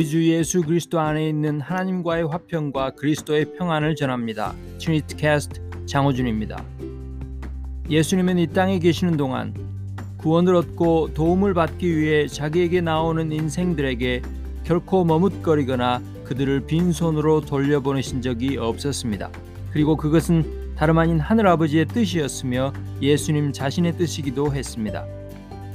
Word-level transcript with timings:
우리 0.00 0.08
주 0.08 0.26
예수 0.30 0.62
그리스도 0.62 0.98
안에 0.98 1.28
있는 1.28 1.60
하나님과의 1.60 2.26
화평과 2.26 2.92
그리스도의 2.92 3.52
평안을 3.58 3.96
전합니다. 3.96 4.54
트리니티 4.78 5.14
캐스트 5.16 5.60
장호준입니다. 5.84 6.64
예수님은 7.90 8.38
이 8.38 8.46
땅에 8.46 8.78
계시는 8.78 9.18
동안 9.18 9.52
구원을 10.16 10.54
얻고 10.54 11.12
도움을 11.12 11.52
받기 11.52 11.98
위해 11.98 12.26
자기에게 12.28 12.80
나오는 12.80 13.30
인생들에게 13.30 14.22
결코 14.64 15.04
머뭇거리거나 15.04 16.00
그들을 16.24 16.60
빈손으로 16.60 17.42
돌려보내신 17.42 18.22
적이 18.22 18.56
없었습니다. 18.56 19.28
그리고 19.70 19.98
그것은 19.98 20.76
다름 20.76 20.96
아닌 20.96 21.20
하늘 21.20 21.46
아버지의 21.46 21.84
뜻이었으며 21.84 22.72
예수님 23.02 23.52
자신의 23.52 23.98
뜻이기도 23.98 24.54
했습니다. 24.54 25.04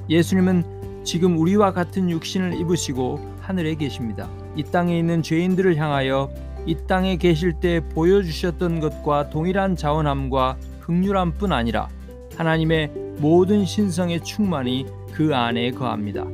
예수님은 0.09 1.03
지금 1.03 1.37
우리와 1.37 1.73
같은 1.73 2.09
육신을 2.09 2.59
입으시고 2.59 3.34
하늘에 3.45 3.75
계십니다. 3.75 4.27
이 4.55 4.63
땅에 4.63 4.97
있는 4.97 5.21
죄인들을 5.21 5.77
향하여 5.77 6.31
이 6.65 6.75
땅에 6.87 7.15
계실 7.15 7.53
때 7.53 7.79
보여주셨던 7.93 8.79
것과 8.79 9.29
동일한 9.29 9.75
자원함과 9.75 10.57
극률함뿐 10.81 11.51
아니라 11.51 11.87
하나님의 12.37 12.91
모든 13.19 13.63
신성의 13.63 14.23
충만이 14.23 14.87
그 15.13 15.35
안에 15.35 15.71
거합니다. 15.71 16.25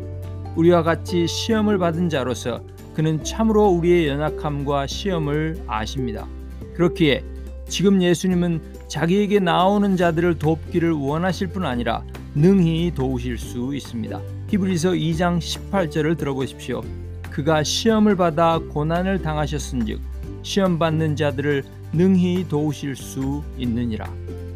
우리와 0.55 0.83
같이 0.83 1.27
시험을 1.27 1.77
받은 1.77 2.07
자로서 2.07 2.61
그는 2.93 3.23
참으로 3.23 3.67
우리의 3.67 4.07
연약함과 4.07 4.87
시험을 4.87 5.63
아십니다. 5.67 6.27
그렇기에 6.75 7.23
지금 7.67 8.01
예수님은 8.01 8.61
자기에게 8.87 9.39
나오는 9.39 9.97
자들을 9.97 10.39
돕기를 10.39 10.91
원하실 10.91 11.47
뿐 11.47 11.65
아니라 11.65 12.03
능히 12.33 12.93
도우실 12.95 13.37
수 13.37 13.75
있습니다. 13.75 14.21
히브리서 14.47 14.91
2장 14.91 15.39
18절을 15.39 16.17
들어보십시오. 16.17 16.81
그가 17.29 17.63
시험을 17.63 18.15
받아 18.15 18.59
고난을 18.59 19.21
당하셨은즉 19.21 19.99
시험 20.43 20.79
받는 20.79 21.15
자들을 21.15 21.63
능히 21.93 22.47
도우실 22.47 22.95
수 22.95 23.43
있느니라. 23.57 24.11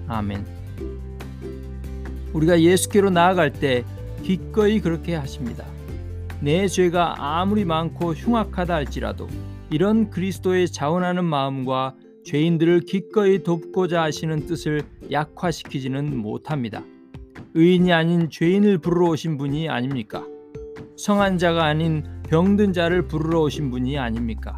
아멘. 0.07 0.45
우리가 2.33 2.61
예수께로 2.61 3.09
나아갈 3.09 3.51
때 3.51 3.83
기꺼이 4.23 4.79
그렇게 4.79 5.15
하십니다. 5.15 5.65
내 6.41 6.67
죄가 6.67 7.15
아무리 7.17 7.65
많고 7.65 8.13
흉악하다 8.13 8.73
할지라도 8.73 9.27
이런 9.69 10.09
그리스도의 10.09 10.69
자원하는 10.69 11.23
마음과 11.25 11.95
죄인들을 12.25 12.81
기꺼이 12.81 13.43
돕고자 13.43 14.01
하시는 14.01 14.45
뜻을 14.45 14.81
약화시키지는 15.11 16.17
못합니다. 16.17 16.83
의인이 17.57 17.93
아닌 17.93 18.29
죄인을 18.29 18.79
부르러 18.79 19.11
오신 19.11 19.37
분이 19.37 19.69
아닙니까? 19.69 20.25
성한 20.97 21.37
자가 21.37 21.63
아닌 21.63 22.03
병든 22.27 22.73
자를 22.73 23.07
부르러 23.07 23.43
오신 23.43 23.71
분이 23.71 23.97
아닙니까? 23.97 24.57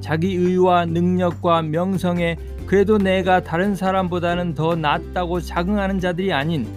자기 0.00 0.32
의와 0.36 0.86
능력과 0.86 1.62
명성에 1.62 2.36
그래도 2.66 2.98
내가 2.98 3.42
다른 3.42 3.74
사람보다는 3.74 4.54
더 4.54 4.76
낫다고 4.76 5.40
자긍하는 5.40 5.98
자들이 5.98 6.32
아닌 6.32 6.68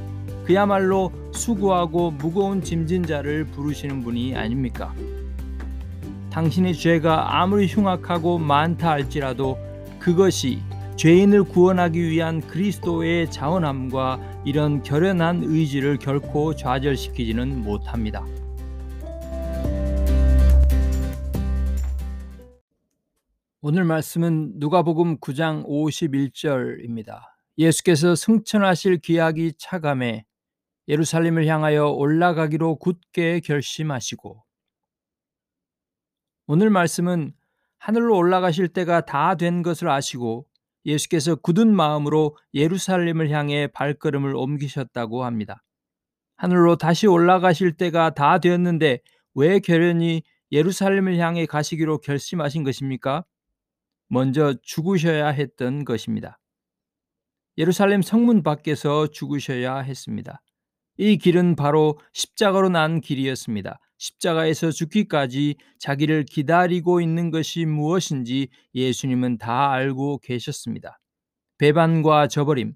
그야말로 0.44 1.12
수고하고 1.32 2.10
무거운 2.10 2.64
짐진 2.64 3.06
자를 3.06 3.46
부르시는 3.46 4.02
분이 4.02 4.36
아닙니까? 4.36 4.92
당신의 6.32 6.74
죄가 6.74 7.40
아무리 7.40 7.68
흉악하고 7.68 8.40
많다 8.40 8.90
할지라도 8.90 9.56
그것이 10.00 10.64
죄인을 10.98 11.44
구원하기 11.44 12.10
위한 12.10 12.42
그리스도의 12.42 13.30
자원함과 13.30 14.42
이런 14.46 14.82
결연한 14.82 15.44
의지를 15.44 16.00
결코 16.00 16.56
좌절시키지는 16.56 17.62
못합니다. 17.64 18.26
오늘 23.62 23.84
말씀은 23.84 24.54
누가복음 24.56 25.18
9장 25.20 25.68
51절입니다. 25.68 27.20
예수께서 27.60 28.16
승천하실 28.16 28.98
기약이 28.98 29.54
차감해 29.60 30.26
예루살렘을 30.88 31.46
향하여 31.46 31.90
올라가기로 31.90 32.78
굳게 32.78 33.42
결심하시고 33.42 34.44
오늘 36.48 36.72
말씀은 36.72 37.34
하늘로 37.78 38.18
올라가실 38.18 38.70
때가 38.70 39.02
다 39.02 39.36
된 39.36 39.62
것을 39.62 39.90
아시고 39.90 40.48
예수께서 40.88 41.36
굳은 41.36 41.76
마음으로 41.76 42.38
예루살렘을 42.54 43.30
향해 43.30 43.68
발걸음을 43.68 44.36
옮기셨다고 44.36 45.26
합니다. 45.26 45.64
하늘로 46.38 46.78
다시 46.78 47.08
올라가실 47.08 47.74
때가 47.74 48.12
다 48.12 48.40
되었는데 48.40 49.02
왜 49.36 49.60
결연히 49.60 50.24
예루살렘을 50.52 51.18
향해 51.18 51.46
가시기로 51.46 52.00
결심하신 52.00 52.64
것입니까? 52.64 53.26
먼저 54.08 54.56
죽으셔야 54.64 55.28
했던 55.28 55.84
것입니다. 55.84 56.40
예루살렘 57.58 58.02
성문 58.02 58.44
밖에서 58.44 59.08
죽으셔야 59.08 59.80
했습니다. 59.80 60.42
이 60.98 61.18
길은 61.18 61.56
바로 61.56 62.00
십자가로 62.14 62.70
난 62.70 63.02
길이었습니다. 63.02 63.80
십자가에서 63.98 64.72
죽기까지 64.72 65.56
자기를 65.80 66.26
기다리고 66.26 67.02
있는 67.02 67.32
것이 67.32 67.66
무엇인지 67.66 68.50
예수님은 68.76 69.38
다 69.38 69.72
알고 69.72 70.20
계셨습니다. 70.20 71.00
배반과 71.58 72.28
저버림, 72.28 72.74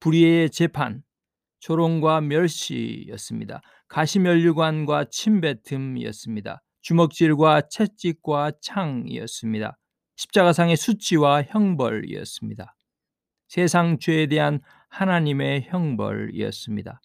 불의의 0.00 0.50
재판, 0.50 1.02
조롱과 1.60 2.22
멸시였습니다. 2.22 3.60
가시면류관과 3.88 5.06
침뱉음이었습니다. 5.10 6.62
주먹질과 6.80 7.68
채찍과 7.68 8.52
창이었습니다. 8.60 9.78
십자가상의 10.16 10.76
수치와 10.76 11.42
형벌이었습니다. 11.44 12.74
세상 13.48 13.98
죄에 13.98 14.26
대한 14.26 14.60
하나님의 14.88 15.64
형벌이었습니다. 15.68 17.00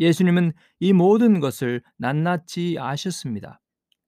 예수님은 0.00 0.52
이 0.80 0.92
모든 0.92 1.40
것을 1.40 1.82
낱낱이 1.98 2.76
아셨습니다. 2.78 3.60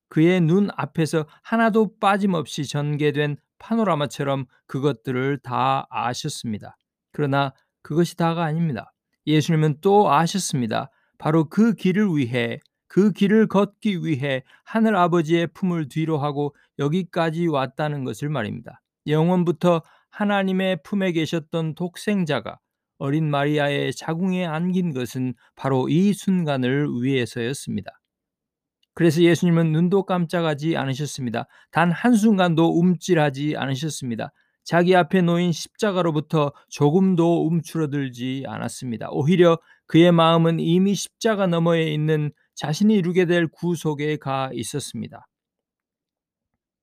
그의 0.08 0.40
눈 0.40 0.68
앞에서 0.76 1.26
하나도 1.42 1.98
빠짐없이 1.98 2.66
전개된 2.66 3.36
파노라마처럼 3.58 4.46
그것들을 4.66 5.38
다 5.42 5.86
아셨습니다. 5.90 6.76
그러나 7.12 7.52
그것이 7.82 8.16
다가 8.16 8.44
아닙니다. 8.44 8.92
예수님은 9.26 9.78
또 9.80 10.10
아셨습니다. 10.12 10.90
바로 11.18 11.48
그 11.48 11.74
길을 11.74 12.16
위해 12.16 12.60
그 12.86 13.12
길을 13.12 13.48
걷기 13.48 14.04
위해 14.04 14.42
하늘 14.64 14.96
아버지의 14.96 15.48
품을 15.48 15.88
뒤로 15.88 16.18
하고 16.18 16.54
여기까지 16.78 17.46
왔다는 17.46 18.04
것을 18.04 18.30
말입니다. 18.30 18.80
영원부터 19.06 19.82
하나님의 20.10 20.82
품에 20.82 21.12
계셨던 21.12 21.74
독생자가 21.74 22.58
어린 22.98 23.30
마리아의 23.30 23.94
자궁에 23.94 24.44
안긴 24.44 24.92
것은 24.92 25.34
바로 25.54 25.88
이 25.88 26.12
순간을 26.12 26.88
위해서였습니다. 27.00 27.90
그래서 28.94 29.22
예수님은 29.22 29.70
눈도 29.70 30.04
깜짝하지 30.04 30.76
않으셨습니다. 30.76 31.46
단 31.70 31.92
한순간도 31.92 32.78
움찔하지 32.80 33.54
않으셨습니다. 33.56 34.32
자기 34.64 34.94
앞에 34.96 35.22
놓인 35.22 35.52
십자가로부터 35.52 36.52
조금도 36.68 37.46
움츠러들지 37.46 38.44
않았습니다. 38.46 39.08
오히려 39.12 39.58
그의 39.86 40.12
마음은 40.12 40.60
이미 40.60 40.94
십자가 40.94 41.46
너머에 41.46 41.92
있는 41.92 42.32
자신이 42.54 42.94
이루게 42.96 43.24
될 43.24 43.46
구속에 43.46 44.16
가 44.16 44.50
있었습니다. 44.52 45.26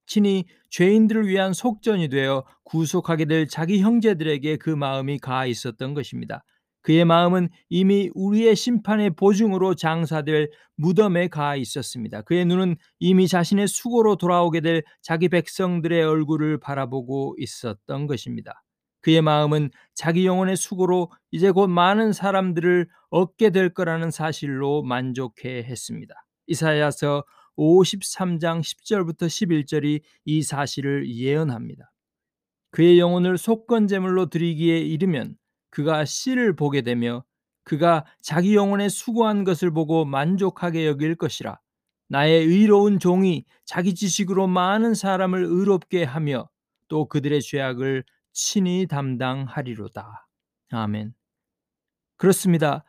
친히 0.06 0.44
죄인들을 0.70 1.26
위한 1.26 1.52
속전이 1.52 2.08
되어 2.08 2.44
구속하게 2.64 3.26
될 3.26 3.48
자기 3.48 3.80
형제들에게 3.80 4.56
그 4.56 4.70
마음이 4.70 5.18
가 5.18 5.46
있었던 5.46 5.94
것입니다. 5.94 6.44
그의 6.82 7.04
마음은 7.04 7.48
이미 7.68 8.10
우리의 8.14 8.54
심판의 8.54 9.16
보증으로 9.16 9.74
장사될 9.74 10.50
무덤에 10.76 11.26
가 11.26 11.56
있었습니다. 11.56 12.22
그의 12.22 12.44
눈은 12.44 12.76
이미 13.00 13.26
자신의 13.26 13.66
수고로 13.66 14.14
돌아오게 14.14 14.60
될 14.60 14.84
자기 15.02 15.28
백성들의 15.28 16.04
얼굴을 16.04 16.60
바라보고 16.60 17.34
있었던 17.38 18.06
것입니다. 18.06 18.62
그의 19.00 19.20
마음은 19.20 19.70
자기 19.94 20.26
영혼의 20.26 20.56
수고로 20.56 21.10
이제 21.32 21.50
곧 21.50 21.66
많은 21.66 22.12
사람들을 22.12 22.88
얻게 23.10 23.50
될 23.50 23.74
거라는 23.74 24.12
사실로 24.12 24.82
만족해 24.84 25.64
했습니다. 25.64 26.14
이사야서 26.46 27.24
53장 27.56 28.60
10절부터 28.60 29.26
11절이 29.26 30.02
이 30.24 30.42
사실을 30.42 31.08
예언합니다. 31.08 31.92
그의 32.70 32.98
영혼을 32.98 33.38
속건제물로 33.38 34.26
드리기에 34.26 34.78
이르면 34.78 35.36
그가 35.70 36.04
씨를 36.04 36.54
보게 36.54 36.82
되며 36.82 37.24
그가 37.64 38.04
자기 38.20 38.54
영혼의 38.54 38.90
수고한 38.90 39.44
것을 39.44 39.70
보고 39.70 40.04
만족하게 40.04 40.86
여길 40.86 41.16
것이라. 41.16 41.58
나의 42.08 42.44
의로운 42.44 42.98
종이 42.98 43.44
자기 43.64 43.94
지식으로 43.94 44.46
많은 44.46 44.94
사람을 44.94 45.44
의롭게 45.44 46.04
하며 46.04 46.48
또 46.88 47.08
그들의 47.08 47.42
죄악을 47.42 48.04
친히 48.32 48.86
담당하리로다. 48.86 50.28
아멘. 50.70 51.14
그렇습니다. 52.16 52.84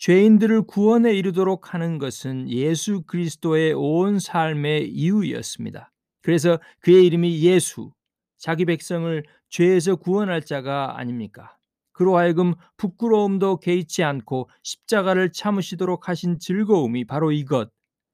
죄인들을 0.00 0.62
구원에 0.62 1.12
이르도록 1.12 1.74
하는 1.74 1.98
것은 1.98 2.48
예수 2.48 3.02
그리스도의 3.02 3.74
온 3.74 4.18
삶의 4.18 4.88
이유였습니다. 4.88 5.92
그래서 6.22 6.58
그의 6.80 7.04
이름이 7.04 7.42
예수, 7.42 7.92
자기 8.38 8.64
백성을 8.64 9.22
죄에서 9.50 9.96
구원할 9.96 10.40
자가 10.40 10.98
아닙니까? 10.98 11.54
그로 11.92 12.16
하여금 12.16 12.54
부끄러움도 12.78 13.58
개의치 13.58 14.02
않고 14.02 14.48
십자가를 14.62 15.32
참으시도록 15.32 16.08
하신 16.08 16.38
즐거움이 16.38 17.04
바로 17.04 17.30
이것, 17.30 17.70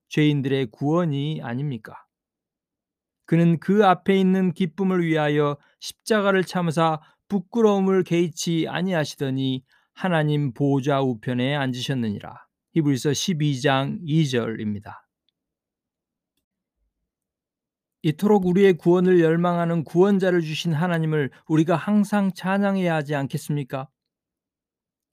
죄인들의 0.08 0.72
구원이 0.72 1.40
아닙니까? 1.44 1.94
그는 3.26 3.60
그 3.60 3.86
앞에 3.86 4.18
있는 4.18 4.52
기쁨을 4.52 5.06
위하여 5.06 5.56
십자가를 5.78 6.42
참으사 6.42 7.00
부끄러움을 7.28 8.02
개의치 8.02 8.66
아니하시더니 8.68 9.62
하나님 9.96 10.52
보좌 10.52 11.00
우편에 11.00 11.56
앉으셨느니라. 11.56 12.46
히브리서 12.74 13.12
12장 13.12 13.98
2절입니다. 14.02 14.92
이토록 18.02 18.44
우리의 18.44 18.74
구원을 18.74 19.20
열망하는 19.20 19.84
구원자를 19.84 20.42
주신 20.42 20.74
하나님을 20.74 21.30
우리가 21.48 21.76
항상 21.76 22.30
찬양해야 22.34 22.94
하지 22.94 23.14
않겠습니까? 23.14 23.88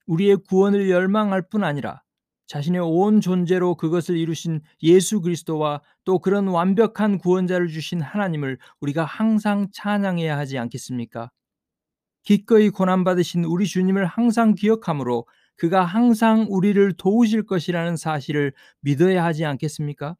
우리의 0.06 0.36
구원을 0.46 0.90
열망할 0.90 1.48
뿐 1.48 1.64
아니라 1.64 2.02
자신의 2.46 2.82
온 2.82 3.22
존재로 3.22 3.76
그것을 3.76 4.18
이루신 4.18 4.60
예수 4.82 5.22
그리스도와 5.22 5.80
또 6.04 6.18
그런 6.18 6.46
완벽한 6.46 7.16
구원자를 7.16 7.68
주신 7.68 8.02
하나님을 8.02 8.58
우리가 8.80 9.06
항상 9.06 9.66
찬양해야 9.72 10.36
하지 10.36 10.58
않겠습니까? 10.58 11.30
기꺼이 12.24 12.70
고난받으신 12.70 13.44
우리 13.44 13.66
주님을 13.66 14.06
항상 14.06 14.54
기억하므로 14.54 15.26
그가 15.56 15.84
항상 15.84 16.46
우리를 16.48 16.94
도우실 16.94 17.44
것이라는 17.46 17.96
사실을 17.96 18.52
믿어야 18.80 19.24
하지 19.24 19.44
않겠습니까? 19.44 20.16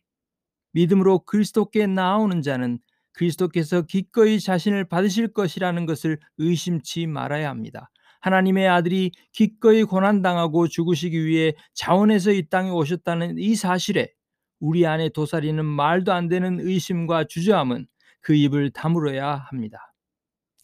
믿음으로 0.72 1.20
그리스도께 1.20 1.86
나오는 1.86 2.42
자는 2.42 2.78
그리스도께서 3.12 3.82
기꺼이 3.82 4.38
자신을 4.38 4.84
받으실 4.84 5.32
것이라는 5.32 5.86
것을 5.86 6.18
의심치 6.38 7.06
말아야 7.06 7.48
합니다. 7.48 7.90
하나님의 8.20 8.68
아들이 8.68 9.12
기꺼이 9.32 9.84
고난당하고 9.84 10.68
죽으시기 10.68 11.24
위해 11.24 11.54
자원해서 11.74 12.32
이 12.32 12.48
땅에 12.48 12.70
오셨다는 12.70 13.38
이 13.38 13.54
사실에 13.54 14.12
우리 14.60 14.86
안에 14.86 15.10
도사리는 15.10 15.64
말도 15.64 16.12
안 16.12 16.28
되는 16.28 16.58
의심과 16.60 17.24
주저함은 17.24 17.86
그 18.20 18.34
입을 18.34 18.70
다물어야 18.70 19.36
합니다. 19.50 19.93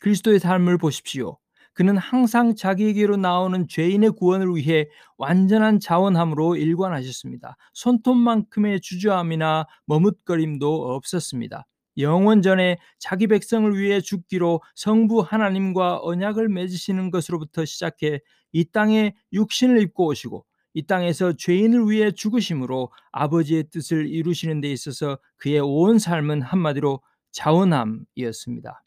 그리스도의 0.01 0.41
삶을 0.41 0.79
보십시오. 0.79 1.39
그는 1.73 1.97
항상 1.97 2.55
자기에게로 2.55 3.17
나오는 3.17 3.69
죄인의 3.69 4.11
구원을 4.11 4.55
위해 4.57 4.89
완전한 5.17 5.79
자원함으로 5.79 6.57
일관하셨습니다. 6.57 7.57
손톱만큼의 7.75 8.81
주저함이나 8.81 9.67
머뭇거림도 9.87 10.95
없었습니다. 10.95 11.67
영원 11.99 12.43
전에 12.43 12.79
자기 12.99 13.27
백성을 13.27 13.79
위해 13.79 14.01
죽기로 14.01 14.63
성부 14.75 15.21
하나님과 15.21 16.01
언약을 16.03 16.49
맺으시는 16.49 17.11
것으로부터 17.11 17.65
시작해 17.65 18.21
이 18.53 18.65
땅에 18.65 19.15
육신을 19.33 19.81
입고 19.83 20.07
오시고 20.07 20.45
이 20.75 20.87
땅에서 20.87 21.33
죄인을 21.33 21.89
위해 21.91 22.11
죽으심으로 22.11 22.91
아버지의 23.13 23.71
뜻을 23.71 24.09
이루시는 24.09 24.61
데 24.61 24.71
있어서 24.71 25.19
그의 25.37 25.61
온 25.61 25.99
삶은 25.99 26.43
한마디로 26.43 27.01
자원함이었습니다. 27.33 28.83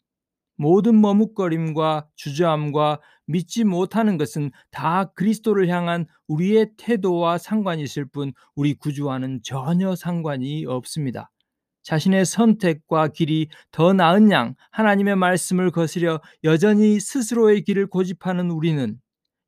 모든 0.56 1.00
머뭇거림과 1.00 2.06
주저함과 2.16 3.00
믿지 3.26 3.64
못하는 3.64 4.18
것은 4.18 4.50
다 4.70 5.12
그리스도를 5.14 5.68
향한 5.68 6.06
우리의 6.28 6.72
태도와 6.76 7.38
상관이 7.38 7.82
있을 7.82 8.04
뿐 8.04 8.32
우리 8.54 8.74
구주와는 8.74 9.40
전혀 9.42 9.94
상관이 9.94 10.66
없습니다. 10.66 11.30
자신의 11.82 12.24
선택과 12.24 13.08
길이 13.08 13.48
더 13.70 13.92
나은 13.92 14.30
양 14.30 14.54
하나님의 14.70 15.16
말씀을 15.16 15.70
거스려 15.70 16.20
여전히 16.42 16.98
스스로의 16.98 17.62
길을 17.62 17.88
고집하는 17.88 18.50
우리는 18.50 18.96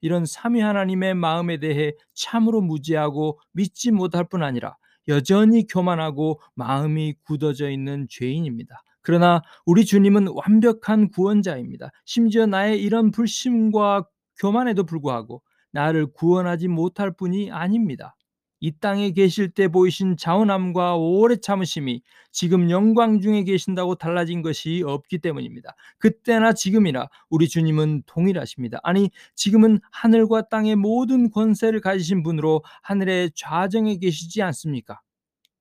이런 0.02 0.26
삼위 0.26 0.60
하나님의 0.60 1.14
마음에 1.14 1.58
대해 1.58 1.92
참으로 2.14 2.60
무지하고 2.60 3.40
믿지 3.52 3.90
못할 3.90 4.24
뿐 4.28 4.42
아니라 4.42 4.76
여전히 5.08 5.66
교만하고 5.66 6.40
마음이 6.54 7.14
굳어져 7.24 7.70
있는 7.70 8.06
죄인입니다. 8.10 8.82
그러나 9.06 9.40
우리 9.64 9.84
주님은 9.84 10.26
완벽한 10.34 11.10
구원자입니다. 11.10 11.92
심지어 12.04 12.44
나의 12.44 12.82
이런 12.82 13.12
불심과 13.12 14.04
교만에도 14.40 14.82
불구하고 14.82 15.42
나를 15.70 16.08
구원하지 16.12 16.66
못할 16.66 17.12
뿐이 17.12 17.52
아닙니다. 17.52 18.16
이 18.58 18.72
땅에 18.80 19.12
계실 19.12 19.50
때 19.50 19.68
보이신 19.68 20.16
자원함과 20.16 20.96
오래 20.96 21.36
참으심이 21.36 22.02
지금 22.32 22.68
영광 22.68 23.20
중에 23.20 23.44
계신다고 23.44 23.94
달라진 23.94 24.42
것이 24.42 24.82
없기 24.84 25.18
때문입니다. 25.18 25.76
그때나 25.98 26.52
지금이나 26.52 27.08
우리 27.30 27.46
주님은 27.46 28.02
동일하십니다. 28.06 28.80
아니, 28.82 29.10
지금은 29.36 29.78
하늘과 29.92 30.48
땅의 30.48 30.74
모든 30.74 31.30
권세를 31.30 31.80
가지신 31.80 32.24
분으로 32.24 32.64
하늘의 32.82 33.30
좌정에 33.36 33.98
계시지 33.98 34.42
않습니까? 34.42 35.00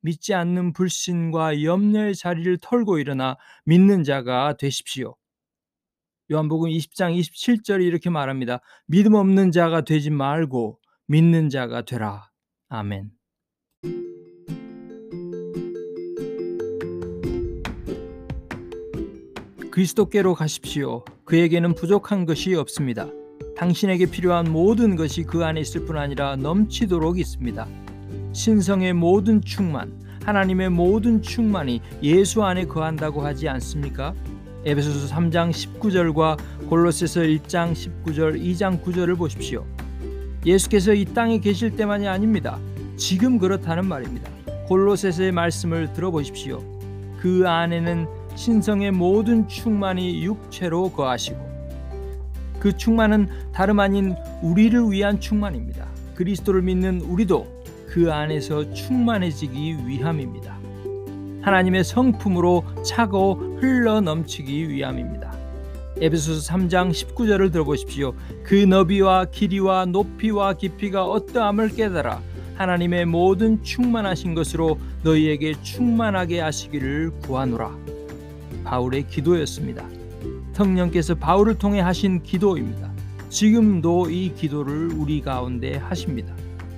믿지 0.06 0.36
않는 0.36 0.74
불신과 0.74 1.64
염려의 1.64 2.16
자리를 2.16 2.60
털고 2.62 3.00
일어나 3.00 3.38
믿는 3.66 4.04
자가 4.04 4.56
되십시오. 4.56 5.16
요한복음 6.32 6.70
20장 6.70 7.20
27절이 7.20 7.84
이렇게 7.84 8.12
말합니다. 8.12 8.60
믿음 8.86 9.16
없는 9.16 9.52
자가 9.52 9.82
되지 9.82 10.12
말고 10.12 10.80
믿는 11.08 11.50
자가 11.50 11.86
되라. 11.86 12.30
아멘. 12.70 13.12
그리스도께로 19.72 20.36
가십시오. 20.36 21.04
그에게는 21.26 21.74
부족한 21.74 22.28
것이 22.28 22.54
없습니다. 22.54 23.10
당신에게 23.58 24.06
필요한 24.12 24.52
모든 24.52 24.96
것이 24.96 25.24
그 25.24 25.44
안에 25.44 25.62
있을 25.62 25.86
뿐 25.86 25.98
아니라 25.98 26.36
넘치도록 26.36 27.18
있습니다. 27.18 27.95
신성의 28.36 28.92
모든 28.92 29.42
충만, 29.42 29.94
하나님의 30.26 30.70
모든 30.70 31.22
충만이 31.22 31.80
예수 32.04 32.44
안에 32.44 32.66
거한다고 32.66 33.22
하지 33.22 33.48
않습니까? 33.48 34.14
에베소서 34.66 35.16
3장 35.16 35.52
19절과 35.52 36.38
골로새서 36.68 37.22
1장 37.22 37.72
19절, 37.72 38.38
2장 38.44 38.84
9절을 38.84 39.18
보십시오. 39.18 39.66
예수께서 40.46 40.94
이 40.94 41.06
땅에 41.06 41.40
계실 41.40 41.78
때만이 41.78 42.10
아닙니다. 42.10 42.60
지금 42.98 43.40
그렇다는 43.40 43.86
말입니다. 43.86 44.30
골로새서의 44.68 45.32
말씀을 45.32 45.94
들어보십시오. 45.94 46.62
그 47.22 47.48
안에는 47.48 48.06
신성의 48.36 48.92
모든 48.92 49.48
충만이 49.48 50.26
육체로 50.26 50.92
거하시고 50.92 51.40
그 52.60 52.76
충만은 52.76 53.30
다름 53.54 53.80
아닌 53.80 54.14
우리를 54.42 54.92
위한 54.92 55.22
충만입니다. 55.22 55.88
그리스도를 56.16 56.64
믿는 56.64 57.00
우리도 57.00 57.56
그 57.96 58.12
안에서 58.12 58.74
충만해지기 58.74 59.88
위함입니다. 59.88 60.60
하나님의 61.42 61.86
성품으로 61.86 62.66
차고 62.84 63.60
흘러 63.62 64.02
넘치기 64.02 64.68
위함입니다. 64.68 65.34
에베소서 66.02 66.54
3장 66.54 66.92
19절을 66.92 67.54
들어보십시오. 67.54 68.14
그 68.44 68.56
너비와 68.56 69.28
길이와 69.32 69.86
높이와 69.86 70.56
깊이가 70.56 71.06
어떠함을 71.06 71.70
깨달아 71.70 72.20
하나님의 72.56 73.06
모든 73.06 73.64
충만하신 73.64 74.36
것으로 74.36 74.78
너희에게 75.04 75.54
충만하게 75.62 76.42
하시기를 76.42 77.12
구하노라. 77.22 77.78
바울의 78.66 79.08
기도였습니다. 79.08 79.88
성령께서 80.52 81.16
바울을 81.16 81.58
통해 81.58 81.80
하신 81.80 82.24
기도입니다. 82.24 82.92
지금도 83.30 84.10
이 84.10 84.34
기도를 84.36 84.92
우리 84.92 85.22
가운데 85.22 85.78
하십니다. 85.78 86.35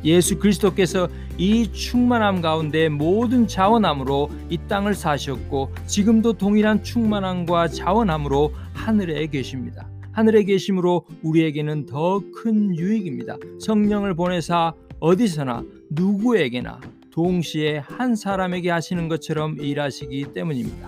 예수 0.07 0.39
그리스도께서 0.39 1.09
이 1.37 1.69
충만함 1.71 2.41
가운데 2.41 2.87
모든 2.87 3.45
자원함으로 3.45 4.29
이 4.49 4.57
땅을 4.67 4.95
사셨고 4.95 5.71
지금도 5.85 6.33
동일한 6.33 6.81
충만함과 6.81 7.67
자원함으로 7.67 8.53
하늘에 8.73 9.27
계십니다. 9.27 9.89
하늘에 10.13 10.43
계심으로 10.43 11.05
우리에게는 11.23 11.85
더 11.85 12.21
큰 12.33 12.75
유익입니다. 12.75 13.35
성령을 13.59 14.15
보내사 14.15 14.73
어디서나 14.99 15.63
누구에게나 15.91 16.79
동시에 17.11 17.79
한 17.79 18.15
사람에게 18.15 18.71
하시는 18.71 19.09
것처럼 19.09 19.57
일하시기 19.59 20.33
때문입니다. 20.33 20.87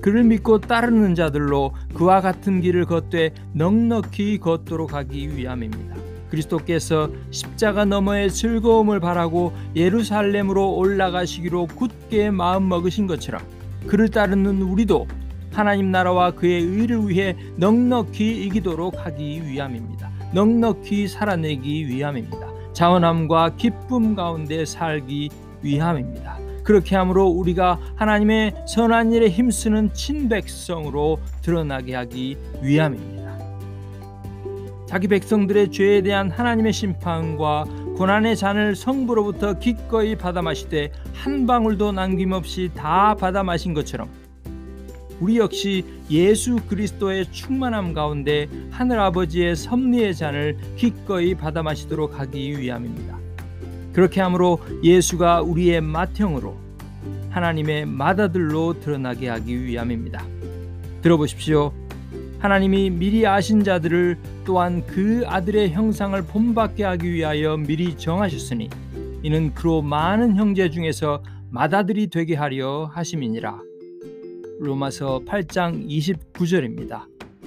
그를 0.00 0.24
믿고 0.24 0.60
따르는 0.60 1.14
자들로 1.14 1.74
그와 1.94 2.22
같은 2.22 2.60
길을 2.60 2.86
걷되 2.86 3.34
넉넉히 3.52 4.38
걷도록 4.38 4.94
하기 4.94 5.36
위함입니다. 5.36 6.01
그리스도께서 6.32 7.10
십자가 7.30 7.84
너머의 7.84 8.30
즐거움을 8.30 9.00
바라고 9.00 9.52
예루살렘으로 9.76 10.74
올라가시기로 10.76 11.66
굳게 11.66 12.30
마음 12.30 12.68
먹으신 12.68 13.06
것처럼 13.06 13.42
그를 13.86 14.08
따르는 14.08 14.62
우리도 14.62 15.06
하나님 15.52 15.90
나라와 15.90 16.30
그의 16.30 16.62
의를 16.62 17.06
위해 17.08 17.36
넉넉히 17.56 18.46
이기도록 18.46 19.04
하기 19.04 19.42
위함입니다. 19.46 20.10
넉넉히 20.32 21.06
살아내기 21.06 21.86
위함입니다. 21.88 22.48
자원함과 22.72 23.56
기쁨 23.56 24.14
가운데 24.14 24.64
살기 24.64 25.28
위함입니다. 25.60 26.38
그렇게 26.64 26.96
함으로 26.96 27.26
우리가 27.26 27.78
하나님의 27.96 28.54
선한 28.66 29.12
일에 29.12 29.28
힘쓰는 29.28 29.92
친백성으로 29.92 31.18
드러나게 31.42 31.94
하기 31.94 32.38
위함입니다. 32.62 33.21
자기 34.92 35.08
백성들의 35.08 35.70
죄에 35.70 36.02
대한 36.02 36.30
하나님의 36.30 36.74
심판과 36.74 37.64
고난의 37.96 38.36
잔을 38.36 38.76
성부로부터 38.76 39.58
기꺼이 39.58 40.16
받아 40.16 40.42
마시되 40.42 40.92
한 41.14 41.46
방울도 41.46 41.92
남김없이 41.92 42.70
다 42.76 43.14
받아 43.14 43.42
마신 43.42 43.72
것처럼 43.72 44.10
우리 45.18 45.38
역시 45.38 45.82
예수 46.10 46.56
그리스도의 46.68 47.32
충만함 47.32 47.94
가운데 47.94 48.50
하늘 48.70 49.00
아버지의 49.00 49.56
섭리의 49.56 50.14
잔을 50.14 50.58
기꺼이 50.76 51.36
받아 51.36 51.62
마시도록 51.62 52.20
하기 52.20 52.58
위함입니다. 52.58 53.16
그렇게 53.94 54.20
함으로 54.20 54.60
예수가 54.82 55.40
우리의 55.40 55.80
맏형으로 55.80 56.54
하나님의 57.30 57.86
맏아들로 57.86 58.78
드러나게 58.80 59.30
하기 59.30 59.64
위함입니다. 59.64 60.22
들어보십시오. 61.00 61.81
하나님이 62.42 62.90
미리 62.90 63.24
아신 63.24 63.62
자들을 63.62 64.18
또한 64.44 64.84
그 64.84 65.22
아들의 65.26 65.70
형상을 65.70 66.20
본받게 66.22 66.82
하기 66.82 67.12
위하여 67.12 67.56
미리 67.56 67.96
정하셨으니 67.96 68.68
이는 69.22 69.54
그로 69.54 69.80
많은 69.80 70.34
형제 70.34 70.68
중에서 70.68 71.22
맏아들이 71.50 72.08
되게 72.08 72.34
하려 72.34 72.90
하심이니라. 72.92 73.60
로마서 74.58 75.22
8장 75.24 75.88
29절입니다. 75.88 77.04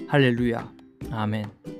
할렐루야. 0.07 0.71
아멘. 1.11 1.75